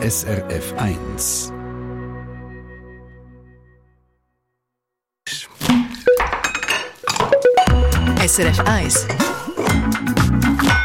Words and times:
SRF 0.00 0.74
1. 0.78 1.50
SRF 8.24 8.60
1. 8.60 9.06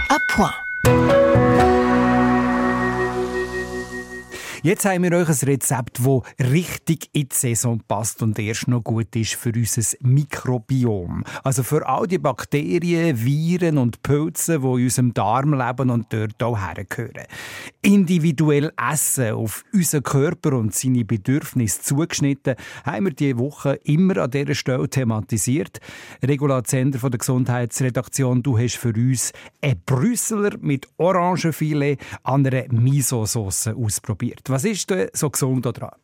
À 0.10 0.18
point. 0.30 0.63
Jetzt 4.66 4.86
haben 4.86 5.04
wir 5.04 5.12
euch 5.12 5.28
ein 5.28 5.50
Rezept, 5.50 6.00
das 6.00 6.50
richtig 6.50 7.10
in 7.12 7.28
die 7.28 7.36
Saison 7.36 7.82
passt 7.86 8.24
und 8.24 8.40
erst 8.40 8.70
noch 8.70 8.82
gut 8.82 9.14
ist 9.14 9.34
für 9.34 9.52
unser 9.54 9.98
Mikrobiom. 10.00 11.26
Also 11.44 11.64
für 11.64 11.86
all 11.86 12.08
die 12.08 12.18
Bakterien, 12.18 13.26
Viren 13.26 13.78
und 13.78 14.02
Pilze, 14.04 14.62
die 14.62 14.66
in 14.66 14.84
unserem 14.86 15.14
Darm 15.14 15.54
leben 15.54 15.90
und 15.90 16.14
dort 16.14 16.42
auch 16.42 16.58
hergehören. 16.58 17.28
Individuell 17.82 18.72
essen, 18.90 19.34
auf 19.34 19.66
unseren 19.74 20.04
Körper 20.04 20.54
und 20.54 20.74
seine 20.74 21.04
Bedürfnisse 21.04 21.82
zugeschnitten, 21.82 22.56
haben 22.86 23.08
wir 23.08 23.14
diese 23.14 23.40
Woche 23.40 23.82
immer 23.84 24.16
an 24.16 24.32
dieser 24.32 24.56
Stelle 24.56 24.90
thematisiert. 24.90 25.82
Regula 26.26 26.64
Zender 26.64 27.00
von 27.00 27.12
der 27.12 27.18
Gesundheitsredaktion, 27.18 28.42
du 28.42 28.58
hast 28.58 28.78
für 28.78 28.94
uns 28.94 29.34
einen 29.62 29.82
Brüsseler 29.86 30.52
mit 30.62 30.88
Orangenfilet 30.96 31.98
an 32.24 32.48
einer 32.48 32.72
Miso-Sauce 32.72 33.68
ausprobiert. 33.68 34.53
Was 34.54 34.66
ist 34.66 34.88
denn 34.92 35.10
so 35.14 35.32
gesund 35.32 35.66
daran? 35.66 36.00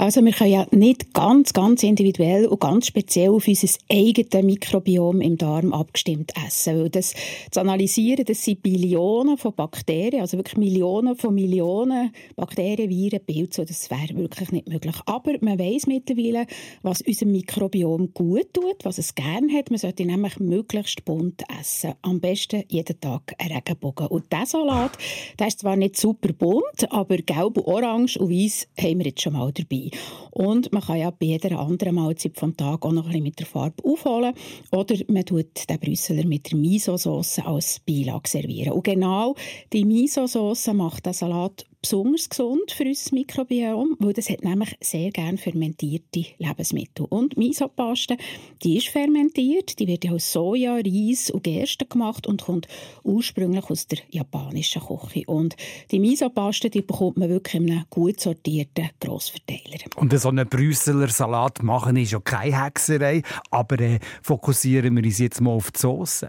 Also 0.00 0.24
wir 0.24 0.30
können 0.30 0.52
ja 0.52 0.66
nicht 0.70 1.12
ganz, 1.12 1.52
ganz 1.52 1.82
individuell 1.82 2.46
und 2.46 2.60
ganz 2.60 2.86
speziell 2.86 3.30
auf 3.30 3.48
unser 3.48 3.66
eigenes 3.90 4.44
Mikrobiom 4.44 5.20
im 5.20 5.36
Darm 5.36 5.72
abgestimmt 5.72 6.32
essen. 6.46 6.78
Weil 6.78 6.90
das 6.90 7.14
zu 7.50 7.58
analysieren, 7.58 8.24
das 8.24 8.44
sind 8.44 8.62
Billionen 8.62 9.36
von 9.36 9.52
Bakterien, 9.54 10.20
also 10.20 10.36
wirklich 10.36 10.56
Millionen 10.56 11.16
von 11.16 11.34
Millionen 11.34 12.12
Bakterien, 12.36 12.88
Viren, 12.88 13.18
Pilze, 13.26 13.64
das 13.64 13.90
wäre 13.90 14.16
wirklich 14.16 14.52
nicht 14.52 14.68
möglich. 14.68 14.94
Aber 15.04 15.32
man 15.40 15.58
weiß 15.58 15.88
mittlerweile, 15.88 16.46
was 16.82 17.00
unserem 17.00 17.32
Mikrobiom 17.32 18.14
gut 18.14 18.54
tut, 18.54 18.84
was 18.84 18.98
es 18.98 19.16
gerne 19.16 19.52
hat. 19.52 19.70
Man 19.70 19.80
sollte 19.80 20.04
nämlich 20.04 20.38
möglichst 20.38 21.04
bunt 21.04 21.42
essen. 21.60 21.94
Am 22.02 22.20
besten 22.20 22.62
jeden 22.68 23.00
Tag 23.00 23.34
einen 23.38 23.54
Regenbogen. 23.54 24.06
Und 24.06 24.32
dieser 24.32 24.46
Salat, 24.46 24.92
der 25.40 25.48
ist 25.48 25.58
zwar 25.58 25.74
nicht 25.74 25.96
super 25.96 26.32
bunt, 26.32 26.90
aber 26.90 27.16
gelb, 27.16 27.58
orange 27.66 28.16
und 28.16 28.30
weiß 28.30 28.68
haben 28.80 28.98
wir 29.00 29.06
jetzt 29.06 29.22
schon 29.22 29.32
mal 29.32 29.50
dabei. 29.52 29.87
Und 30.30 30.72
man 30.72 30.82
kann 30.82 30.98
ja 30.98 31.10
bei 31.10 31.26
jeder 31.26 31.58
anderen 31.58 31.94
Mahlzeit 31.94 32.36
vom 32.36 32.56
Tag 32.56 32.84
auch 32.84 32.92
noch 32.92 33.04
ein 33.04 33.08
bisschen 33.08 33.22
mit 33.24 33.38
der 33.38 33.46
Farbe 33.46 33.84
aufholen. 33.84 34.34
Oder 34.72 34.96
man 35.08 35.24
tut 35.24 35.68
den 35.68 35.78
Brüsseler 35.78 36.26
mit 36.26 36.50
der 36.50 36.58
Miso-Sauce 36.58 37.40
als 37.40 37.80
Beilage 37.80 38.28
servieren. 38.28 38.72
Und 38.72 38.84
genau 38.84 39.34
die 39.72 39.84
Miso-Sauce 39.84 40.68
macht 40.74 41.06
den 41.06 41.12
Salat 41.12 41.66
besonders 41.80 42.28
gesund 42.28 42.72
für 42.72 42.84
unser 42.84 43.14
Mikrobiom, 43.14 43.96
weil 43.98 44.12
das 44.12 44.28
hat 44.28 44.44
nämlich 44.44 44.76
sehr 44.80 45.10
gerne 45.10 45.38
fermentierte 45.38 46.26
Lebensmittel. 46.38 47.06
Und 47.08 47.36
Misopaste, 47.36 48.16
die 48.62 48.78
ist 48.78 48.88
fermentiert, 48.88 49.78
die 49.78 49.86
wird 49.86 50.04
ja 50.04 50.12
aus 50.12 50.32
Soja, 50.32 50.74
Reis 50.74 51.30
und 51.30 51.44
Gerste 51.44 51.86
gemacht 51.86 52.26
und 52.26 52.42
kommt 52.42 52.68
ursprünglich 53.04 53.70
aus 53.70 53.86
der 53.86 53.98
japanischen 54.10 54.82
Küche. 54.82 55.22
Und 55.26 55.56
die 55.90 56.00
Misopaste, 56.00 56.70
die 56.70 56.82
bekommt 56.82 57.16
man 57.16 57.28
wirklich 57.28 57.54
in 57.54 57.70
einem 57.70 57.84
gut 57.90 58.20
sortierten 58.20 58.90
Grossverteiler. 59.00 59.78
Und 59.96 60.18
so 60.18 60.28
einen 60.28 60.48
Brüsseler 60.48 61.08
Salat 61.08 61.62
machen 61.62 61.96
ist 61.96 62.12
ja 62.12 62.20
keine 62.20 62.64
Hexerei, 62.64 63.22
aber 63.50 63.80
äh, 63.80 63.98
fokussieren 64.22 64.96
wir 64.96 65.04
uns 65.04 65.18
jetzt 65.18 65.40
mal 65.40 65.52
auf 65.52 65.70
die 65.70 65.78
Sauce. 65.78 66.26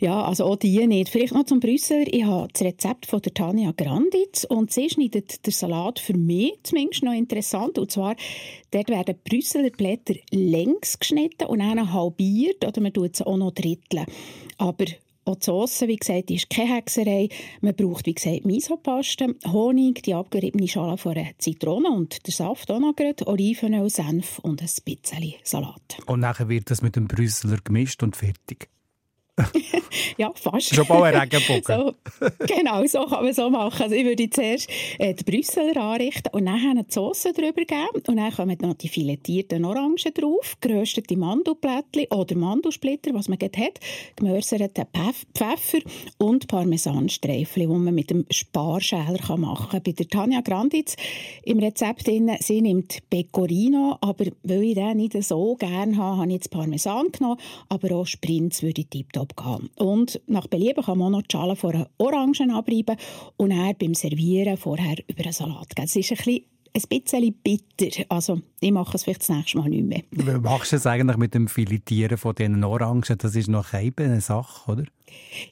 Ja, 0.00 0.22
also 0.24 0.44
auch 0.44 0.56
die 0.56 0.86
nicht. 0.86 1.08
Vielleicht 1.08 1.34
noch 1.34 1.44
zum 1.44 1.60
Brüsseler. 1.60 2.06
Ich 2.06 2.24
habe 2.24 2.48
das 2.52 2.62
Rezept 2.62 3.06
von 3.06 3.20
der 3.20 3.34
Tanja 3.34 3.72
Granditz 3.72 4.44
und 4.44 4.72
sie 4.72 4.90
schneidet 4.90 5.46
den 5.46 5.52
Salat 5.52 5.98
für 5.98 6.16
mich 6.16 6.58
zumindest 6.62 7.02
noch 7.02 7.12
interessant. 7.12 7.78
Und 7.78 7.90
zwar, 7.90 8.16
dort 8.70 8.88
werden 8.88 9.16
Brüsseler 9.24 9.70
Blätter 9.70 10.14
längs 10.30 10.98
geschnitten 10.98 11.46
und 11.46 11.60
dann 11.60 11.92
halbiert 11.92 12.64
oder 12.64 12.80
man 12.80 12.92
tut 12.92 13.16
sie 13.16 13.26
auch 13.26 13.36
noch 13.36 13.52
dritteln. 13.52 14.06
Aber 14.58 14.86
auch 15.24 15.36
die 15.36 15.44
Sauce, 15.44 15.82
wie 15.82 15.96
gesagt, 15.96 16.30
ist 16.30 16.50
keine 16.50 16.74
Hexerei. 16.74 17.28
Man 17.60 17.76
braucht, 17.76 18.06
wie 18.06 18.14
gesagt, 18.14 18.44
Misopaste, 18.44 19.36
Honig, 19.46 20.02
die 20.02 20.14
abgeriebene 20.14 20.66
Schale 20.66 20.96
von 20.96 21.16
einer 21.16 21.30
Zitrone 21.38 21.90
und 21.90 22.26
der 22.26 22.34
Saft 22.34 22.70
auch 22.70 22.80
noch 22.80 22.96
gerade, 22.96 23.26
Olivenöl, 23.28 23.88
Senf 23.88 24.40
und 24.40 24.60
ein 24.60 24.68
bisschen 24.84 25.34
Salat. 25.44 25.98
Und 26.06 26.20
nachher 26.20 26.48
wird 26.48 26.70
das 26.70 26.82
mit 26.82 26.96
dem 26.96 27.06
Brüsseler 27.06 27.58
gemischt 27.62 28.02
und 28.02 28.16
fertig. 28.16 28.68
ja, 30.18 30.30
fast. 30.34 30.74
Schon 30.74 30.86
bald 30.86 31.14
ein 31.14 31.20
Regenbogen. 31.22 31.62
so, 31.66 31.94
genau, 32.46 32.86
so 32.86 33.06
kann 33.06 33.24
man 33.24 33.32
so 33.32 33.48
machen. 33.48 33.82
Also 33.82 33.94
ich 33.94 34.04
würde 34.04 34.28
zuerst 34.28 34.68
äh, 34.98 35.14
die 35.14 35.24
Brüsseler 35.24 35.76
anrichten 35.76 36.30
und 36.32 36.46
dann 36.46 36.60
eine 36.60 36.84
Sauce 36.88 37.28
drüber 37.34 37.64
geben 37.64 38.02
und 38.06 38.16
dann 38.16 38.30
kommen 38.30 38.58
noch 38.60 38.74
die 38.74 38.88
filetierten 38.88 39.64
Orangen 39.64 39.96
drauf, 39.96 40.56
geröstete 40.60 41.16
Mandelblättchen 41.16 42.06
oder 42.10 42.36
Mandelsplitter, 42.36 43.14
was 43.14 43.28
man 43.28 43.38
gerade 43.38 43.58
hat, 43.58 43.80
gemörserten 44.16 44.84
Pfeffer 45.34 45.78
und 46.18 46.46
Parmesanstreifen, 46.48 47.62
die 47.62 47.66
man 47.66 47.94
mit 47.94 48.10
dem 48.10 48.26
Sparschäler 48.30 49.36
machen 49.38 49.70
kann. 49.70 49.82
Bei 49.82 49.92
der 49.92 50.08
Tanja 50.08 50.42
Granditz 50.42 50.96
im 51.44 51.58
Rezept 51.58 52.06
drin, 52.06 52.30
sie 52.40 52.60
nimmt 52.60 52.98
Pecorino, 53.08 53.96
aber 54.02 54.26
weil 54.42 54.62
ich 54.62 54.74
den 54.74 54.98
nicht 54.98 55.20
so 55.22 55.54
gerne 55.54 55.96
habe, 55.96 56.18
habe 56.18 56.28
ich 56.28 56.34
jetzt 56.34 56.50
Parmesan 56.50 57.10
genommen, 57.12 57.40
aber 57.70 57.96
auch 57.96 58.06
Sprinz 58.06 58.62
würde 58.62 58.82
ich 58.82 58.88
tiptop 58.88 59.21
abgehen. 59.22 59.70
Und 59.76 60.20
nach 60.26 60.46
Belieben 60.46 60.84
kann 60.84 60.98
man 60.98 61.12
noch 61.12 61.22
die 61.22 61.32
Schale 61.32 61.56
von 61.56 61.86
Orangen 61.98 62.50
abreiben 62.50 62.96
und 63.36 63.50
dann 63.50 63.74
beim 63.78 63.94
Servieren 63.94 64.56
vorher 64.56 64.96
über 65.08 65.24
einen 65.24 65.32
Salat 65.32 65.74
geben. 65.74 65.86
Es 65.86 65.96
ist 65.96 66.10
ein 66.12 66.16
bisschen 66.16 66.44
ein 66.74 66.82
bisschen 66.88 67.34
bitter. 67.42 68.04
Also, 68.08 68.40
ich 68.60 68.72
mache 68.72 68.96
es 68.96 69.04
vielleicht 69.04 69.20
das 69.22 69.28
nächste 69.28 69.58
Mal 69.58 69.68
nicht 69.68 69.84
mehr. 69.84 70.02
Wie 70.10 70.38
machst 70.40 70.72
du 70.72 70.76
es 70.76 70.86
eigentlich 70.86 71.16
mit 71.18 71.34
dem 71.34 71.48
Filetieren 71.48 72.16
von 72.16 72.34
diesen 72.34 72.64
Orangen? 72.64 73.18
Das 73.18 73.36
ist 73.36 73.48
noch 73.48 73.72
eine 73.72 74.20
Sache, 74.20 74.70
oder? 74.70 74.84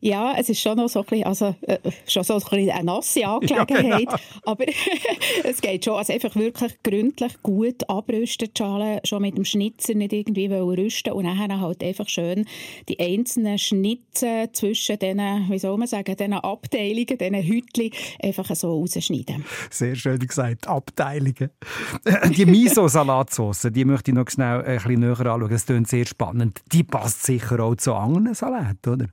Ja, 0.00 0.34
es 0.36 0.48
ist 0.48 0.60
schon 0.60 0.76
noch 0.76 0.88
so 0.88 1.00
ein 1.00 1.06
bisschen, 1.06 1.26
also, 1.26 1.54
äh, 1.62 1.78
schon 2.06 2.24
so 2.24 2.34
ein 2.34 2.40
bisschen 2.40 2.70
eine 2.70 2.84
nasse 2.84 3.26
Angelegenheit. 3.26 3.80
Ja, 3.80 3.96
genau. 3.96 4.16
Aber 4.44 4.64
es 5.44 5.60
geht 5.60 5.84
schon. 5.84 5.94
Also 5.94 6.12
einfach 6.12 6.34
wirklich 6.36 6.82
gründlich 6.82 7.42
gut 7.42 7.88
abrüsten, 7.88 8.48
die 8.52 8.58
Schale, 8.58 9.00
schon 9.04 9.22
mit 9.22 9.36
dem 9.36 9.44
Schnitzer 9.44 9.94
nicht 9.94 10.12
irgendwie 10.12 10.46
rüsten 10.46 11.12
und 11.12 11.24
dann 11.24 11.60
halt 11.60 11.82
einfach 11.82 12.08
schön 12.08 12.46
die 12.88 12.98
einzelnen 13.00 13.58
Schnitzen 13.58 14.48
zwischen 14.52 14.98
diesen, 14.98 15.50
wie 15.50 15.58
soll 15.58 15.76
man 15.76 15.88
sagen, 15.88 16.16
diesen 16.16 16.34
Abteilungen, 16.34 17.18
diesen 17.18 17.42
Hütchen 17.42 17.90
einfach 18.22 18.54
so 18.54 18.80
rausschneiden. 18.80 19.44
Sehr 19.70 19.94
schön 19.94 20.18
gesagt, 20.18 20.66
Abteilungen. 20.68 21.50
Die 22.36 22.46
Miso-Salatsauce, 22.46 23.68
die 23.70 23.84
möchte 23.84 24.10
ich 24.10 24.14
noch 24.14 24.28
schnell 24.28 24.62
ein 24.62 24.76
bisschen 24.76 25.00
näher 25.00 25.20
anschauen. 25.20 25.50
Das 25.50 25.66
klingt 25.66 25.88
sehr 25.88 26.06
spannend. 26.06 26.60
Die 26.72 26.84
passt 26.84 27.24
sicher 27.24 27.60
auch 27.60 27.76
zu 27.76 27.94
anderen 27.94 28.34
Salaten, 28.34 28.90
oder? 28.90 29.06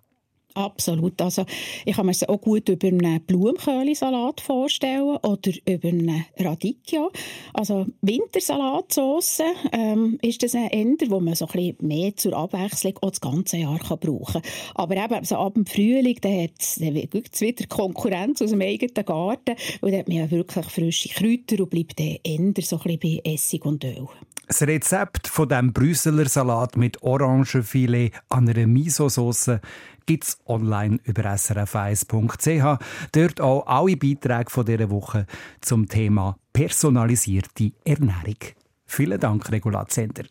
Absolut. 0.57 1.21
Also, 1.21 1.45
ich 1.85 1.95
kann 1.95 2.07
mir 2.07 2.13
es 2.13 2.27
auch 2.27 2.41
gut 2.41 2.67
über 2.67 2.87
einen 2.87 3.21
Blumenköhlisalat 3.21 4.41
vorstellen 4.41 5.17
oder 5.17 5.51
über 5.67 5.89
einen 5.89 6.25
Radicchio. 6.35 7.11
Also, 7.53 7.85
Wintersalatsauce 8.01 9.43
ähm, 9.71 10.17
ist 10.23 10.41
das 10.41 10.55
ein 10.55 10.71
Ender, 10.71 11.11
wo 11.11 11.19
man 11.19 11.35
so 11.35 11.45
ein 11.45 11.51
bisschen 11.51 11.87
mehr 11.87 12.15
zur 12.15 12.33
Abwechslung 12.35 12.97
auch 13.03 13.11
das 13.11 13.21
ganze 13.21 13.57
Jahr 13.57 13.77
kann 13.77 13.99
brauchen 13.99 14.41
kann. 14.41 14.51
Aber 14.73 14.97
eben, 14.97 15.13
also 15.13 15.35
ab 15.35 15.53
dem 15.53 15.67
Frühling, 15.67 16.17
dann 16.21 16.41
hat 16.41 16.53
es 16.59 16.79
wieder 16.79 17.67
Konkurrenz 17.67 18.41
aus 18.41 18.49
dem 18.49 18.61
eigenen 18.61 19.05
Garten, 19.05 19.55
weil 19.81 19.91
dann 19.91 19.99
hat 19.99 20.07
man 20.07 20.17
ja 20.17 20.31
wirklich 20.31 20.65
frische 20.65 21.09
Kräuter 21.09 21.61
und 21.61 21.69
bleibt 21.69 21.99
der 21.99 22.19
Ender 22.23 22.63
so 22.63 22.77
ein 22.77 22.97
bisschen 22.97 23.21
bei 23.23 23.31
Essig 23.31 23.63
und 23.63 23.83
Öl. 23.83 24.07
Das 24.47 24.61
Rezept 24.61 25.27
von 25.27 25.49
dem 25.49 25.73
Brüsseler 25.73 26.29
Salat 26.29 26.77
mit 26.77 27.03
Orangenfilet 27.03 28.13
an 28.29 28.47
einer 28.47 28.65
Miso-Sauce 28.65 29.59
gibt 30.05 30.23
es 30.23 30.39
online 30.45 30.99
über 31.03 31.23
srf1.ch. 31.33 32.79
Dort 33.11 33.41
auch 33.41 33.67
alle 33.67 33.97
Beiträge 33.97 34.49
von 34.49 34.65
dieser 34.65 34.89
Woche 34.89 35.25
zum 35.59 35.89
Thema 35.89 36.37
personalisierte 36.53 37.73
Ernährung. 37.83 38.37
Vielen 38.85 39.19
Dank, 39.19 39.51
Regulazenter. 39.51 40.23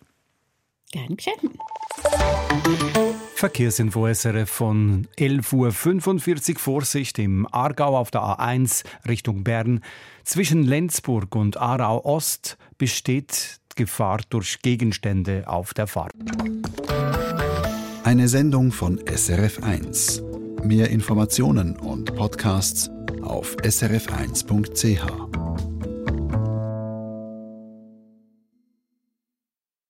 Gern 0.91 1.15
geschehen. 1.15 1.51
Verkehrsinfo 3.35 4.12
SRF 4.12 4.49
von 4.49 5.09
11.45 5.19 6.55
Uhr. 6.55 6.59
Vorsicht 6.59 7.19
im 7.19 7.47
Aargau 7.53 7.99
auf 7.99 8.11
der 8.11 8.23
A1 8.23 8.85
Richtung 9.07 9.45
Bern. 9.45 9.83
Zwischen 10.25 10.62
Lenzburg 10.62 11.37
und 11.37 11.59
Aarau 11.59 12.03
Ost 12.03 12.57
besteht 12.79 13.61
Gefahr 13.76 14.20
durch 14.28 14.61
Gegenstände 14.62 15.44
auf 15.46 15.75
der 15.75 15.87
Fahrt. 15.87 16.12
Eine 18.02 18.28
Sendung 18.28 18.73
von 18.73 18.99
SRF1. 19.00 20.64
Mehr 20.64 20.90
Informationen 20.90 21.76
und 21.76 22.14
Podcasts 22.17 22.90
auf 23.23 23.56
srf1.ch. 23.56 25.46